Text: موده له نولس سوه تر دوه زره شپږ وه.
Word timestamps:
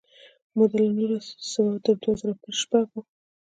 موده 0.55 0.77
له 0.83 0.89
نولس 0.97 1.27
سوه 1.51 1.71
تر 1.85 1.95
دوه 2.01 2.13
زره 2.19 2.33
شپږ 2.61 2.85
وه. 2.93 3.01